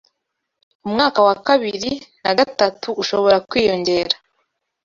umwaka 0.85 1.19
wa 1.25 1.33
bibiri 1.61 1.91
na 2.23 2.31
gatatu 2.39 2.87
ushobora 3.01 3.37
kwiyongera 3.49 4.15